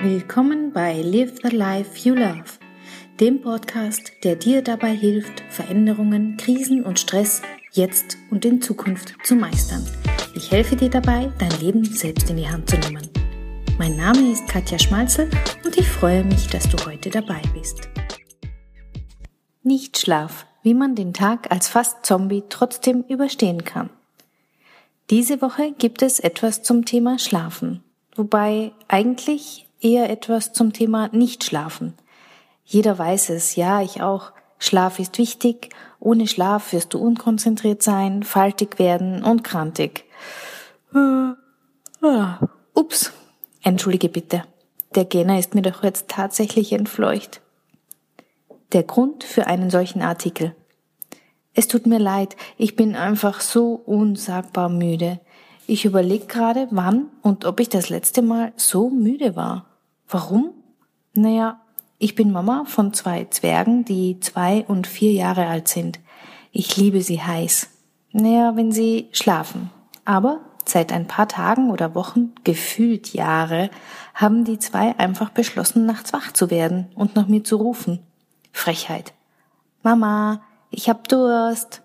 Willkommen 0.00 0.72
bei 0.72 1.02
Live 1.02 1.40
the 1.42 1.48
Life 1.48 2.08
You 2.08 2.14
Love, 2.14 2.44
dem 3.18 3.40
Podcast, 3.40 4.12
der 4.22 4.36
dir 4.36 4.62
dabei 4.62 4.94
hilft, 4.94 5.42
Veränderungen, 5.50 6.36
Krisen 6.36 6.84
und 6.84 7.00
Stress 7.00 7.42
jetzt 7.72 8.16
und 8.30 8.44
in 8.44 8.62
Zukunft 8.62 9.16
zu 9.24 9.34
meistern. 9.34 9.84
Ich 10.36 10.52
helfe 10.52 10.76
dir 10.76 10.88
dabei, 10.88 11.32
dein 11.40 11.50
Leben 11.58 11.84
selbst 11.84 12.30
in 12.30 12.36
die 12.36 12.48
Hand 12.48 12.70
zu 12.70 12.78
nehmen. 12.78 13.08
Mein 13.76 13.96
Name 13.96 14.30
ist 14.30 14.46
Katja 14.46 14.78
Schmalzel 14.78 15.28
und 15.64 15.76
ich 15.76 15.88
freue 15.88 16.22
mich, 16.22 16.46
dass 16.46 16.68
du 16.68 16.78
heute 16.86 17.10
dabei 17.10 17.42
bist. 17.52 17.88
Nichtschlaf, 19.64 20.46
wie 20.62 20.74
man 20.74 20.94
den 20.94 21.12
Tag 21.12 21.50
als 21.50 21.66
fast 21.66 22.06
Zombie 22.06 22.44
trotzdem 22.48 23.02
überstehen 23.08 23.64
kann. 23.64 23.90
Diese 25.10 25.42
Woche 25.42 25.72
gibt 25.76 26.02
es 26.02 26.20
etwas 26.20 26.62
zum 26.62 26.84
Thema 26.84 27.18
Schlafen, 27.18 27.82
wobei 28.14 28.70
eigentlich 28.86 29.67
eher 29.80 30.10
etwas 30.10 30.52
zum 30.52 30.72
Thema 30.72 31.08
Nichtschlafen. 31.12 31.94
Jeder 32.64 32.98
weiß 32.98 33.30
es, 33.30 33.56
ja, 33.56 33.80
ich 33.80 34.02
auch. 34.02 34.32
Schlaf 34.58 34.98
ist 34.98 35.18
wichtig. 35.18 35.70
Ohne 36.00 36.26
Schlaf 36.26 36.72
wirst 36.72 36.94
du 36.94 36.98
unkonzentriert 36.98 37.82
sein, 37.82 38.22
faltig 38.22 38.78
werden 38.78 39.24
und 39.24 39.42
krantig. 39.44 40.04
Äh, 40.94 41.30
äh, 42.06 42.26
ups, 42.74 43.12
entschuldige 43.62 44.08
bitte. 44.08 44.44
Der 44.94 45.04
Gähner 45.04 45.38
ist 45.38 45.54
mir 45.54 45.62
doch 45.62 45.82
jetzt 45.82 46.08
tatsächlich 46.08 46.72
entfleucht. 46.72 47.40
Der 48.72 48.82
Grund 48.82 49.24
für 49.24 49.46
einen 49.46 49.70
solchen 49.70 50.02
Artikel. 50.02 50.54
Es 51.54 51.66
tut 51.66 51.86
mir 51.86 51.98
leid, 51.98 52.36
ich 52.56 52.76
bin 52.76 52.94
einfach 52.94 53.40
so 53.40 53.74
unsagbar 53.74 54.68
müde. 54.68 55.20
Ich 55.70 55.84
überlege 55.84 56.24
gerade, 56.24 56.66
wann 56.70 57.10
und 57.20 57.44
ob 57.44 57.60
ich 57.60 57.68
das 57.68 57.90
letzte 57.90 58.22
Mal 58.22 58.54
so 58.56 58.88
müde 58.88 59.36
war. 59.36 59.66
Warum? 60.08 60.54
Naja, 61.12 61.60
ich 61.98 62.14
bin 62.14 62.32
Mama 62.32 62.64
von 62.64 62.94
zwei 62.94 63.26
Zwergen, 63.26 63.84
die 63.84 64.18
zwei 64.18 64.64
und 64.66 64.86
vier 64.86 65.12
Jahre 65.12 65.46
alt 65.46 65.68
sind. 65.68 66.00
Ich 66.52 66.78
liebe 66.78 67.02
sie 67.02 67.20
heiß. 67.20 67.68
Naja, 68.12 68.56
wenn 68.56 68.72
sie 68.72 69.10
schlafen. 69.12 69.70
Aber 70.06 70.40
seit 70.64 70.90
ein 70.90 71.06
paar 71.06 71.28
Tagen 71.28 71.70
oder 71.70 71.94
Wochen, 71.94 72.32
gefühlt 72.44 73.12
Jahre, 73.12 73.68
haben 74.14 74.46
die 74.46 74.58
zwei 74.58 74.98
einfach 74.98 75.28
beschlossen, 75.28 75.84
nachts 75.84 76.14
wach 76.14 76.32
zu 76.32 76.50
werden 76.50 76.86
und 76.94 77.14
nach 77.14 77.28
mir 77.28 77.44
zu 77.44 77.56
rufen. 77.56 77.98
Frechheit. 78.52 79.12
Mama, 79.82 80.40
ich 80.70 80.88
hab 80.88 81.08
Durst. 81.08 81.82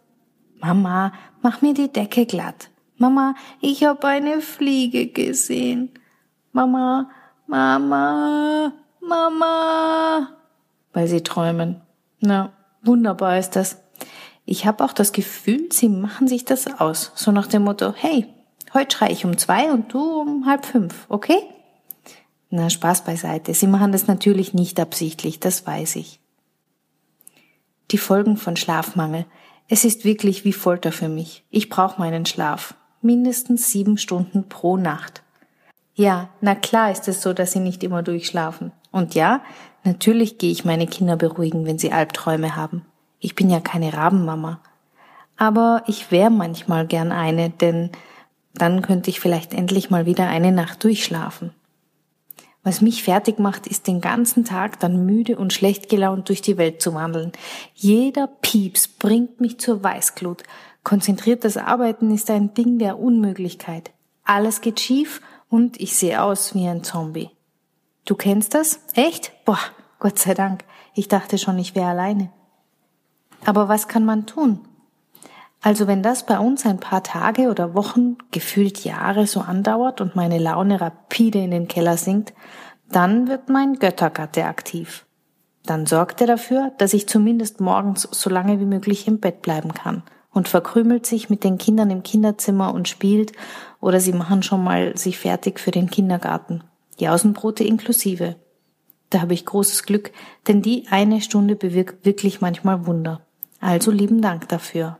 Mama, 0.62 1.12
mach 1.42 1.62
mir 1.62 1.74
die 1.74 1.92
Decke 1.92 2.26
glatt. 2.26 2.70
Mama, 2.98 3.36
ich 3.60 3.84
hab 3.84 4.06
eine 4.06 4.42
Fliege 4.42 5.08
gesehen. 5.08 5.92
Mama, 6.52 7.10
Mama, 7.48 8.74
Mama, 9.02 10.30
weil 10.94 11.08
sie 11.08 11.22
träumen. 11.22 11.82
Na, 12.22 12.54
wunderbar 12.84 13.38
ist 13.38 13.52
das. 13.56 13.78
Ich 14.46 14.66
habe 14.66 14.84
auch 14.84 14.94
das 14.94 15.12
Gefühl, 15.12 15.70
sie 15.72 15.90
machen 15.90 16.28
sich 16.28 16.46
das 16.46 16.68
aus, 16.80 17.12
so 17.16 17.32
nach 17.32 17.48
dem 17.48 17.64
Motto, 17.64 17.94
hey, 17.96 18.28
heute 18.74 18.96
schrei 18.96 19.12
ich 19.12 19.26
um 19.26 19.38
zwei 19.38 19.72
und 19.72 19.94
du 19.94 20.22
um 20.22 20.46
halb 20.46 20.66
fünf, 20.66 21.06
okay? 21.10 21.40
Na, 22.50 22.70
Spaß 22.70 23.04
beiseite. 23.04 23.54
Sie 23.54 23.68
machen 23.68 23.92
das 23.92 24.08
natürlich 24.08 24.54
nicht 24.54 24.80
absichtlich, 24.80 25.40
das 25.40 25.66
weiß 25.66 25.96
ich. 25.96 26.20
Die 27.92 27.98
Folgen 27.98 28.38
von 28.38 28.56
Schlafmangel. 28.56 29.26
Es 29.68 29.86
ist 29.86 30.06
wirklich 30.06 30.46
wie 30.46 30.54
Folter 30.54 30.92
für 30.92 31.10
mich. 31.10 31.44
Ich 31.50 31.70
brauche 31.70 32.00
meinen 32.00 32.26
Schlaf. 32.26 32.76
Mindestens 33.04 33.70
sieben 33.70 33.98
Stunden 33.98 34.48
pro 34.48 34.78
Nacht. 34.78 35.24
Ja, 35.94 36.30
na 36.40 36.56
klar 36.56 36.90
ist 36.90 37.08
es 37.08 37.22
so, 37.22 37.34
dass 37.34 37.52
sie 37.52 37.60
nicht 37.60 37.84
immer 37.84 38.02
durchschlafen. 38.02 38.72
Und 38.92 39.14
ja, 39.14 39.42
natürlich 39.84 40.38
gehe 40.38 40.52
ich 40.52 40.64
meine 40.64 40.88
Kinder 40.88 41.18
beruhigen, 41.18 41.66
wenn 41.66 41.78
sie 41.78 41.92
Albträume 41.92 42.56
haben. 42.56 42.86
Ich 43.20 43.36
bin 43.36 43.50
ja 43.50 43.60
keine 43.60 43.94
Rabenmama. 43.94 44.62
Aber 45.36 45.84
ich 45.86 46.12
wäre 46.12 46.32
manchmal 46.32 46.88
gern 46.88 47.12
eine, 47.12 47.50
denn 47.50 47.92
dann 48.54 48.82
könnte 48.82 49.10
ich 49.10 49.20
vielleicht 49.20 49.54
endlich 49.54 49.90
mal 49.90 50.06
wieder 50.06 50.28
eine 50.28 50.54
Nacht 50.54 50.84
durchschlafen. 50.84 51.52
Was 52.64 52.80
mich 52.80 53.04
fertig 53.04 53.40
macht, 53.40 53.68
ist 53.68 53.88
den 53.88 54.00
ganzen 54.00 54.46
Tag 54.46 54.80
dann 54.80 55.06
müde 55.06 55.38
und 55.38 55.52
schlecht 55.52 55.90
gelaunt 55.90 56.30
durch 56.30 56.42
die 56.42 56.58
Welt 56.58 56.82
zu 56.82 56.94
wandeln. 56.94 57.34
Jeder 57.74 58.28
Pieps 58.28 58.88
bringt 58.88 59.42
mich 59.42 59.60
zur 59.60 59.84
Weißglut. 59.84 60.44
Konzentriertes 60.84 61.56
Arbeiten 61.56 62.14
ist 62.14 62.30
ein 62.30 62.54
Ding 62.54 62.78
der 62.78 63.00
Unmöglichkeit. 63.00 63.92
Alles 64.26 64.60
geht 64.60 64.82
schief 64.82 65.22
und 65.50 65.80
ich 65.80 65.96
sehe 65.96 66.22
aus 66.22 66.54
wie 66.56 66.68
ein 66.68 66.84
Zombie. 66.84 67.30
Du 68.06 68.16
kennst 68.16 68.54
das? 68.54 68.82
Echt? 68.94 69.32
Boah, 69.46 69.60
Gott 70.00 70.20
sei 70.20 70.34
Dank. 70.34 70.66
Ich 70.94 71.08
dachte 71.08 71.38
schon, 71.38 71.58
ich 71.58 71.74
wäre 71.74 71.90
alleine. 71.90 72.32
Aber 73.46 73.70
was 73.70 73.88
kann 73.88 74.04
man 74.04 74.26
tun? 74.26 74.60
Also 75.62 75.88
wenn 75.88 76.04
das 76.04 76.26
bei 76.26 76.38
uns 76.38 76.66
ein 76.66 76.80
paar 76.82 77.04
Tage 77.04 77.50
oder 77.50 77.74
Wochen, 77.74 78.18
gefühlt 78.32 78.84
Jahre 78.84 79.26
so 79.26 79.40
andauert 79.40 80.02
und 80.02 80.18
meine 80.18 80.38
Laune 80.38 80.82
rapide 80.82 81.40
in 81.40 81.52
den 81.52 81.70
Keller 81.70 81.96
sinkt, 81.96 82.34
dann 82.92 83.30
wird 83.30 83.48
mein 83.48 83.80
Göttergatte 83.80 84.44
aktiv. 84.44 85.06
Dann 85.66 85.86
sorgt 85.86 86.20
er 86.20 86.28
dafür, 86.28 86.74
dass 86.78 86.94
ich 86.94 87.08
zumindest 87.08 87.62
morgens 87.62 88.02
so 88.12 88.30
lange 88.30 88.60
wie 88.60 88.66
möglich 88.66 89.08
im 89.08 89.22
Bett 89.22 89.42
bleiben 89.42 89.74
kann 89.74 90.04
und 90.34 90.48
verkrümelt 90.48 91.06
sich 91.06 91.30
mit 91.30 91.44
den 91.44 91.58
Kindern 91.58 91.92
im 91.92 92.04
Kinderzimmer 92.04 92.74
und 92.74 92.90
spielt 92.90 93.32
oder 93.80 94.00
sie 94.00 94.14
machen 94.14 94.44
schon 94.44 94.64
mal 94.64 94.98
sich 94.98 95.18
fertig 95.20 95.60
für 95.60 95.72
den 95.72 95.90
Kindergarten. 95.90 96.64
Jausenbrote 96.98 97.64
inklusive. 97.64 98.36
Da 99.10 99.22
habe 99.22 99.34
ich 99.34 99.46
großes 99.46 99.84
Glück, 99.84 100.12
denn 100.48 100.62
die 100.62 100.88
eine 100.90 101.22
Stunde 101.22 101.56
bewirkt 101.56 102.06
wirklich 102.06 102.42
manchmal 102.42 102.88
Wunder. 102.88 103.22
Also 103.60 103.92
lieben 103.92 104.22
Dank 104.22 104.50
dafür. 104.50 104.98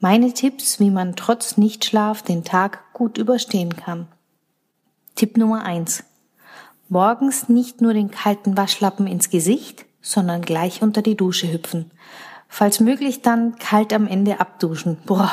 Meine 0.00 0.32
Tipps, 0.32 0.80
wie 0.80 0.90
man 0.90 1.16
trotz 1.16 1.56
Nichtschlaf 1.56 2.22
den 2.22 2.44
Tag 2.44 2.92
gut 2.92 3.18
überstehen 3.18 3.76
kann. 3.76 4.06
Tipp 5.14 5.36
Nummer 5.36 5.64
eins: 5.64 6.04
Morgens 6.88 7.48
nicht 7.48 7.80
nur 7.80 7.92
den 7.92 8.10
kalten 8.10 8.56
Waschlappen 8.56 9.06
ins 9.06 9.28
Gesicht, 9.28 9.86
sondern 10.00 10.42
gleich 10.42 10.82
unter 10.82 11.02
die 11.02 11.16
Dusche 11.16 11.52
hüpfen. 11.52 11.90
Falls 12.48 12.80
möglich 12.80 13.22
dann 13.22 13.56
kalt 13.58 13.92
am 13.92 14.06
Ende 14.06 14.40
abduschen. 14.40 14.98
Boah, 15.06 15.30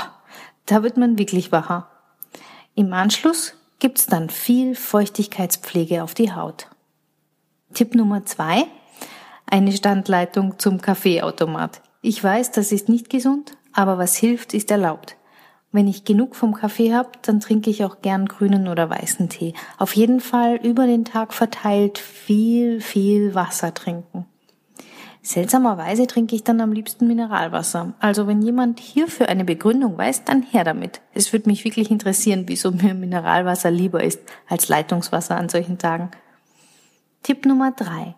da 0.65 0.83
wird 0.83 0.97
man 0.97 1.17
wirklich 1.17 1.51
wacher. 1.51 1.87
Im 2.75 2.93
Anschluss 2.93 3.55
gibt's 3.79 4.05
dann 4.05 4.29
viel 4.29 4.75
Feuchtigkeitspflege 4.75 6.03
auf 6.03 6.13
die 6.13 6.33
Haut. 6.33 6.67
Tipp 7.73 7.95
Nummer 7.95 8.25
zwei. 8.25 8.65
Eine 9.47 9.71
Standleitung 9.71 10.59
zum 10.59 10.81
Kaffeeautomat. 10.81 11.81
Ich 12.01 12.23
weiß, 12.23 12.51
das 12.51 12.71
ist 12.71 12.89
nicht 12.89 13.09
gesund, 13.09 13.57
aber 13.73 13.97
was 13.97 14.15
hilft, 14.15 14.53
ist 14.53 14.71
erlaubt. 14.71 15.17
Wenn 15.71 15.87
ich 15.87 16.05
genug 16.05 16.35
vom 16.35 16.53
Kaffee 16.53 16.93
habe, 16.93 17.09
dann 17.21 17.41
trinke 17.41 17.69
ich 17.69 17.83
auch 17.83 18.01
gern 18.01 18.27
grünen 18.27 18.67
oder 18.67 18.89
weißen 18.89 19.27
Tee. 19.27 19.53
Auf 19.77 19.95
jeden 19.95 20.21
Fall 20.21 20.55
über 20.55 20.87
den 20.87 21.03
Tag 21.03 21.33
verteilt 21.33 21.97
viel, 21.97 22.79
viel 22.79 23.35
Wasser 23.35 23.73
trinken. 23.73 24.25
Seltsamerweise 25.25 26.05
trinke 26.05 26.35
ich 26.35 26.43
dann 26.43 26.61
am 26.61 26.71
liebsten 26.71 27.07
Mineralwasser. 27.07 27.95
Also 27.97 28.27
wenn 28.27 28.43
jemand 28.43 28.79
hierfür 28.79 29.27
eine 29.27 29.43
Begründung 29.43 29.97
weiß, 29.97 30.23
dann 30.23 30.43
her 30.43 30.63
damit. 30.63 31.01
Es 31.15 31.33
würde 31.33 31.49
mich 31.49 31.65
wirklich 31.65 31.89
interessieren, 31.89 32.43
wieso 32.45 32.69
mir 32.69 32.93
Mineralwasser 32.93 33.71
lieber 33.71 34.03
ist 34.03 34.19
als 34.47 34.67
Leitungswasser 34.69 35.35
an 35.35 35.49
solchen 35.49 35.79
Tagen. 35.79 36.11
Tipp 37.23 37.47
Nummer 37.47 37.71
drei: 37.71 38.13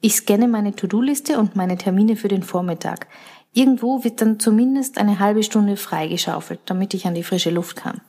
Ich 0.00 0.14
scanne 0.14 0.46
meine 0.46 0.76
To-Do-Liste 0.76 1.40
und 1.40 1.56
meine 1.56 1.76
Termine 1.76 2.14
für 2.14 2.28
den 2.28 2.44
Vormittag. 2.44 3.08
Irgendwo 3.52 4.04
wird 4.04 4.20
dann 4.20 4.38
zumindest 4.38 4.98
eine 4.98 5.18
halbe 5.18 5.42
Stunde 5.42 5.76
freigeschaufelt, 5.76 6.60
damit 6.66 6.94
ich 6.94 7.08
an 7.08 7.14
die 7.14 7.24
frische 7.24 7.50
Luft 7.50 7.78
kann. 7.78 8.00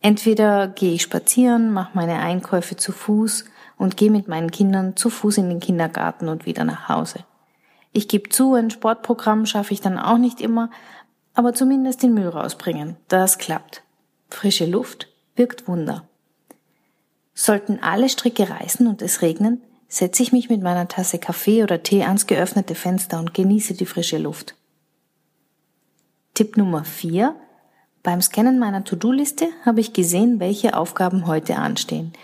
Entweder 0.00 0.68
gehe 0.68 0.92
ich 0.92 1.02
spazieren, 1.02 1.72
mache 1.72 1.90
meine 1.94 2.20
Einkäufe 2.20 2.76
zu 2.76 2.92
Fuß 2.92 3.44
und 3.76 3.96
gehe 3.96 4.12
mit 4.12 4.28
meinen 4.28 4.52
Kindern 4.52 4.94
zu 4.94 5.10
Fuß 5.10 5.38
in 5.38 5.48
den 5.48 5.58
Kindergarten 5.58 6.28
und 6.28 6.46
wieder 6.46 6.62
nach 6.62 6.88
Hause. 6.88 7.24
Ich 7.92 8.08
gebe 8.08 8.30
zu, 8.30 8.54
ein 8.54 8.70
Sportprogramm 8.70 9.46
schaffe 9.46 9.74
ich 9.74 9.80
dann 9.80 9.98
auch 9.98 10.18
nicht 10.18 10.40
immer, 10.40 10.70
aber 11.34 11.54
zumindest 11.54 12.02
den 12.02 12.14
Müll 12.14 12.28
rausbringen. 12.28 12.96
Das 13.08 13.38
klappt. 13.38 13.82
Frische 14.28 14.66
Luft 14.66 15.08
wirkt 15.36 15.68
Wunder. 15.68 16.08
Sollten 17.34 17.78
alle 17.80 18.08
Stricke 18.08 18.48
reißen 18.48 18.86
und 18.86 19.02
es 19.02 19.22
regnen, 19.22 19.62
setze 19.88 20.22
ich 20.22 20.32
mich 20.32 20.48
mit 20.48 20.62
meiner 20.62 20.88
Tasse 20.88 21.18
Kaffee 21.18 21.62
oder 21.62 21.82
Tee 21.82 22.02
ans 22.02 22.26
geöffnete 22.26 22.74
Fenster 22.74 23.18
und 23.18 23.34
genieße 23.34 23.74
die 23.74 23.86
frische 23.86 24.18
Luft. 24.18 24.54
Tipp 26.34 26.56
Nummer 26.56 26.84
4. 26.84 27.34
Beim 28.02 28.22
Scannen 28.22 28.58
meiner 28.58 28.84
To-Do-Liste 28.84 29.48
habe 29.64 29.80
ich 29.80 29.92
gesehen, 29.92 30.40
welche 30.40 30.76
Aufgaben 30.76 31.26
heute 31.26 31.56
anstehen. 31.56 32.14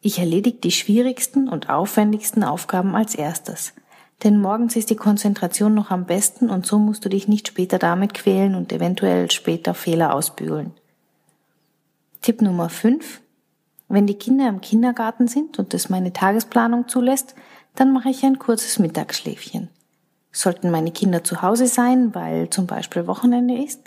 Ich 0.00 0.18
erledige 0.18 0.58
die 0.58 0.72
schwierigsten 0.72 1.48
und 1.48 1.70
aufwendigsten 1.70 2.42
Aufgaben 2.42 2.96
als 2.96 3.14
erstes. 3.14 3.72
Denn 4.24 4.40
morgens 4.40 4.76
ist 4.76 4.90
die 4.90 4.96
Konzentration 4.96 5.74
noch 5.74 5.90
am 5.90 6.04
besten 6.06 6.48
und 6.48 6.64
so 6.64 6.78
musst 6.78 7.04
du 7.04 7.08
dich 7.08 7.26
nicht 7.26 7.48
später 7.48 7.78
damit 7.78 8.14
quälen 8.14 8.54
und 8.54 8.72
eventuell 8.72 9.30
später 9.30 9.74
Fehler 9.74 10.14
ausbügeln. 10.14 10.72
Tipp 12.20 12.40
Nummer 12.40 12.68
5. 12.68 13.20
Wenn 13.88 14.06
die 14.06 14.14
Kinder 14.14 14.48
im 14.48 14.60
Kindergarten 14.60 15.26
sind 15.26 15.58
und 15.58 15.74
es 15.74 15.88
meine 15.88 16.12
Tagesplanung 16.12 16.86
zulässt, 16.86 17.34
dann 17.74 17.92
mache 17.92 18.10
ich 18.10 18.24
ein 18.24 18.38
kurzes 18.38 18.78
Mittagsschläfchen. 18.78 19.68
Sollten 20.30 20.70
meine 20.70 20.92
Kinder 20.92 21.24
zu 21.24 21.42
Hause 21.42 21.66
sein, 21.66 22.14
weil 22.14 22.48
zum 22.48 22.66
Beispiel 22.66 23.06
Wochenende 23.06 23.62
ist, 23.62 23.82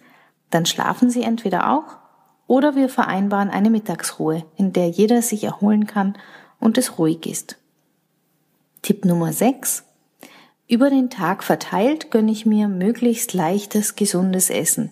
dann 0.52 0.66
schlafen 0.66 1.10
sie 1.10 1.24
entweder 1.24 1.72
auch 1.72 1.98
oder 2.46 2.76
wir 2.76 2.90
vereinbaren 2.90 3.50
eine 3.50 3.70
Mittagsruhe, 3.70 4.46
in 4.58 4.74
der 4.74 4.90
jeder 4.90 5.22
sich 5.22 5.44
erholen 5.46 5.88
kann 5.88 6.18
und 6.60 6.78
es 6.78 7.00
ruhig 7.00 7.26
ist. 7.26 7.58
Tipp 8.82 9.06
Nummer 9.06 9.34
6. 9.34 9.84
Über 10.68 10.90
den 10.90 11.12
Tag 11.12 11.44
verteilt 11.44 12.10
gönne 12.10 12.32
ich 12.32 12.48
mir 12.48 12.68
möglichst 12.68 13.34
leichtes, 13.34 13.96
gesundes 13.96 14.50
Essen. 14.50 14.90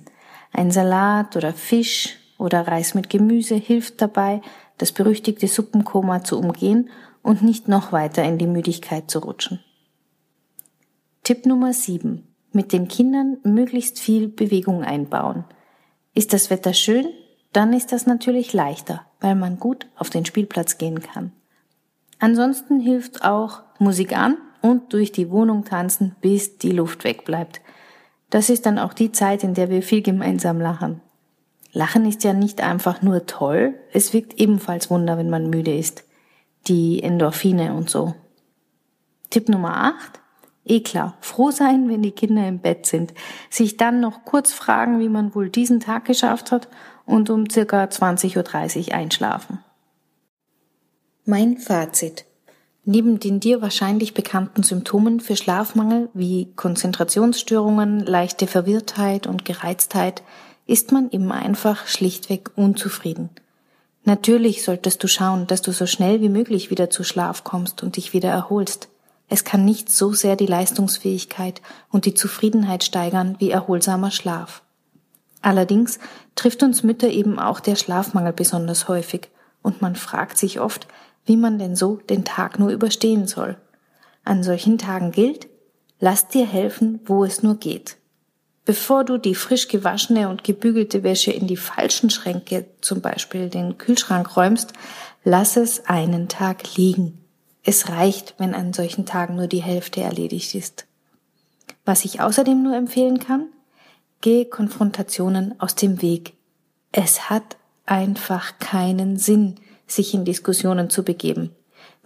Ein 0.51 0.69
Salat 0.69 1.35
oder 1.35 1.51
Fisch 1.51 2.17
oder 2.37 2.67
Reis 2.67 2.93
mit 2.93 3.09
Gemüse 3.09 3.55
hilft 3.55 3.99
dabei, 3.99 4.41
das 4.77 4.91
berüchtigte 4.91 5.47
Suppenkoma 5.47 6.23
zu 6.23 6.37
umgehen 6.37 6.91
und 7.23 7.41
nicht 7.41 7.67
noch 7.67 7.91
weiter 7.91 8.23
in 8.23 8.37
die 8.37 8.45
Müdigkeit 8.45 9.09
zu 9.09 9.19
rutschen. 9.19 9.61
Tipp 11.23 11.47
Nummer 11.47 11.73
7. 11.73 12.27
Mit 12.51 12.71
den 12.71 12.87
Kindern 12.87 13.37
möglichst 13.43 13.97
viel 13.97 14.27
Bewegung 14.27 14.83
einbauen. 14.83 15.43
Ist 16.13 16.33
das 16.33 16.51
Wetter 16.51 16.73
schön, 16.73 17.07
dann 17.51 17.73
ist 17.73 17.91
das 17.91 18.05
natürlich 18.05 18.53
leichter, 18.53 19.07
weil 19.21 19.33
man 19.33 19.57
gut 19.57 19.87
auf 19.95 20.11
den 20.11 20.25
Spielplatz 20.25 20.77
gehen 20.77 21.01
kann. 21.01 21.31
Ansonsten 22.19 22.79
hilft 22.79 23.25
auch 23.25 23.63
Musik 23.79 24.15
an 24.15 24.37
und 24.63 24.93
durch 24.93 25.11
die 25.11 25.29
Wohnung 25.29 25.65
tanzen, 25.65 26.15
bis 26.21 26.57
die 26.57 26.71
Luft 26.71 27.03
wegbleibt. 27.03 27.61
Das 28.29 28.49
ist 28.49 28.65
dann 28.65 28.79
auch 28.79 28.93
die 28.93 29.11
Zeit, 29.11 29.43
in 29.43 29.53
der 29.53 29.69
wir 29.69 29.83
viel 29.83 30.01
gemeinsam 30.01 30.59
lachen. 30.59 31.01
Lachen 31.73 32.05
ist 32.05 32.23
ja 32.23 32.33
nicht 32.33 32.61
einfach 32.61 33.01
nur 33.01 33.25
toll, 33.25 33.75
es 33.91 34.13
wirkt 34.13 34.39
ebenfalls 34.39 34.89
Wunder, 34.89 35.17
wenn 35.17 35.29
man 35.29 35.49
müde 35.49 35.77
ist. 35.77 36.05
Die 36.67 37.03
Endorphine 37.03 37.73
und 37.73 37.89
so. 37.89 38.15
Tipp 39.29 39.49
Nummer 39.49 39.95
8. 39.99 40.21
Eh 40.65 40.79
klar, 40.79 41.17
froh 41.19 41.51
sein, 41.51 41.89
wenn 41.89 42.01
die 42.01 42.11
Kinder 42.11 42.47
im 42.47 42.59
Bett 42.59 42.85
sind, 42.85 43.13
sich 43.49 43.75
dann 43.75 43.99
noch 43.99 44.23
kurz 44.23 44.53
fragen, 44.53 44.99
wie 44.99 45.09
man 45.09 45.35
wohl 45.35 45.49
diesen 45.49 45.81
Tag 45.81 46.05
geschafft 46.05 46.53
hat 46.53 46.69
und 47.05 47.29
um 47.29 47.49
circa 47.49 47.83
20.30 47.83 48.87
Uhr 48.87 48.93
einschlafen. 48.95 49.59
Mein 51.25 51.57
Fazit. 51.57 52.25
Neben 52.85 53.19
den 53.19 53.39
dir 53.39 53.61
wahrscheinlich 53.61 54.13
bekannten 54.13 54.63
Symptomen 54.63 55.21
für 55.21 55.37
Schlafmangel 55.37 56.09
wie 56.13 56.51
Konzentrationsstörungen, 56.55 58.01
leichte 58.05 58.45
Verwirrtheit 58.45 59.25
und 59.25 59.45
Gereiztheit 59.45 60.21
ist 60.65 60.91
man 60.91 61.09
eben 61.11 61.31
einfach 61.31 61.87
schlichtweg 61.87 62.51
unzufrieden. 62.55 63.29
Natürlich 64.03 64.63
solltest 64.63 65.01
du 65.01 65.07
schauen, 65.07 65.47
dass 65.47 65.61
du 65.61 65.71
so 65.71 65.85
schnell 65.85 66.19
wie 66.19 66.29
möglich 66.29 66.69
wieder 66.69 66.89
zu 66.89 67.05
Schlaf 67.05 67.45
kommst 67.45 67.83
und 67.83 67.95
dich 67.95 68.11
wieder 68.11 68.29
erholst. 68.29 68.89
Es 69.29 69.45
kann 69.45 69.63
nicht 69.63 69.89
so 69.89 70.11
sehr 70.11 70.35
die 70.35 70.45
Leistungsfähigkeit 70.45 71.61
und 71.89 72.05
die 72.05 72.13
Zufriedenheit 72.13 72.83
steigern 72.83 73.37
wie 73.39 73.49
erholsamer 73.49 74.11
Schlaf. 74.11 74.61
Allerdings 75.41 75.99
trifft 76.35 76.63
uns 76.63 76.83
Mütter 76.83 77.07
eben 77.07 77.39
auch 77.39 77.61
der 77.61 77.77
Schlafmangel 77.77 78.33
besonders 78.33 78.89
häufig 78.89 79.29
und 79.61 79.81
man 79.81 79.95
fragt 79.95 80.37
sich 80.37 80.59
oft, 80.59 80.87
wie 81.25 81.37
man 81.37 81.59
denn 81.59 81.75
so 81.75 81.97
den 81.97 82.25
Tag 82.25 82.59
nur 82.59 82.69
überstehen 82.69 83.27
soll. 83.27 83.57
An 84.23 84.43
solchen 84.43 84.77
Tagen 84.77 85.11
gilt, 85.11 85.47
lass 85.99 86.27
dir 86.27 86.45
helfen, 86.45 86.99
wo 87.05 87.23
es 87.23 87.43
nur 87.43 87.55
geht. 87.55 87.97
Bevor 88.65 89.03
du 89.03 89.17
die 89.17 89.35
frisch 89.35 89.67
gewaschene 89.67 90.29
und 90.29 90.45
gebügelte 90.45 91.03
Wäsche 91.03 91.31
in 91.31 91.47
die 91.47 91.57
falschen 91.57 92.09
Schränke, 92.09 92.65
zum 92.79 93.01
Beispiel 93.01 93.49
den 93.49 93.77
Kühlschrank 93.77 94.37
räumst, 94.37 94.71
lass 95.25 95.57
es 95.57 95.85
einen 95.87 96.29
Tag 96.29 96.77
liegen. 96.77 97.19
Es 97.63 97.89
reicht, 97.89 98.35
wenn 98.37 98.53
an 98.53 98.73
solchen 98.73 99.05
Tagen 99.05 99.35
nur 99.35 99.47
die 99.47 99.61
Hälfte 99.61 100.01
erledigt 100.01 100.55
ist. 100.55 100.85
Was 101.85 102.05
ich 102.05 102.21
außerdem 102.21 102.61
nur 102.61 102.75
empfehlen 102.75 103.19
kann, 103.19 103.47
geh 104.21 104.45
Konfrontationen 104.45 105.59
aus 105.59 105.75
dem 105.75 106.01
Weg. 106.01 106.33
Es 106.93 107.29
hat 107.29 107.57
einfach 107.85 108.57
keinen 108.59 109.17
Sinn, 109.17 109.55
sich 109.95 110.13
in 110.13 110.25
Diskussionen 110.25 110.89
zu 110.89 111.03
begeben. 111.03 111.51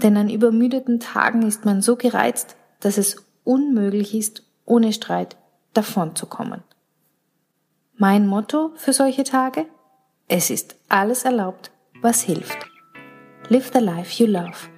Denn 0.01 0.17
an 0.17 0.29
übermüdeten 0.29 0.99
Tagen 0.99 1.41
ist 1.41 1.65
man 1.65 1.81
so 1.81 1.95
gereizt, 1.95 2.55
dass 2.79 2.97
es 2.97 3.23
unmöglich 3.43 4.13
ist, 4.13 4.43
ohne 4.65 4.93
Streit 4.93 5.37
davonzukommen. 5.73 6.63
Mein 7.95 8.27
Motto 8.27 8.71
für 8.75 8.93
solche 8.93 9.23
Tage? 9.23 9.65
Es 10.27 10.49
ist 10.49 10.75
alles 10.89 11.23
erlaubt, 11.23 11.71
was 12.01 12.21
hilft. 12.21 12.57
Live 13.49 13.71
the 13.73 13.79
life 13.79 14.21
you 14.21 14.29
love. 14.29 14.69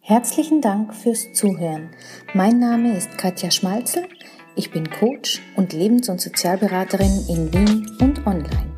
Herzlichen 0.00 0.62
Dank 0.62 0.94
fürs 0.94 1.32
Zuhören. 1.34 1.90
Mein 2.32 2.58
Name 2.58 2.96
ist 2.96 3.18
Katja 3.18 3.50
Schmalzel. 3.50 4.08
Ich 4.56 4.70
bin 4.70 4.88
Coach 4.88 5.42
und 5.56 5.72
Lebens- 5.72 6.08
und 6.08 6.20
Sozialberaterin 6.20 7.26
in 7.28 7.52
Wien 7.52 7.96
und 8.00 8.26
online. 8.26 8.72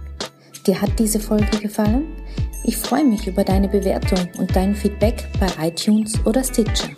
Dir 0.66 0.82
hat 0.82 0.98
diese 0.98 1.20
Folge 1.20 1.58
gefallen? 1.58 2.19
Ich 2.64 2.76
freue 2.76 3.04
mich 3.04 3.26
über 3.26 3.42
deine 3.42 3.68
Bewertung 3.68 4.28
und 4.38 4.54
dein 4.54 4.74
Feedback 4.74 5.28
bei 5.38 5.68
iTunes 5.68 6.14
oder 6.26 6.44
Stitcher. 6.44 6.90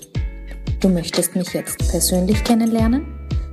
Du 0.80 0.88
möchtest 0.88 1.36
mich 1.36 1.52
jetzt 1.52 1.78
persönlich 1.90 2.42
kennenlernen? 2.42 3.06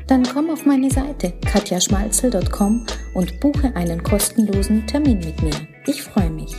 Dann 0.07 0.23
komm 0.23 0.49
auf 0.49 0.65
meine 0.65 0.89
Seite 0.89 1.33
katjaschmalzel.com 1.45 2.85
und 3.13 3.39
buche 3.39 3.75
einen 3.75 4.01
kostenlosen 4.01 4.87
Termin 4.87 5.19
mit 5.19 5.41
mir. 5.43 5.67
Ich 5.85 6.01
freue 6.01 6.31
mich. 6.31 6.55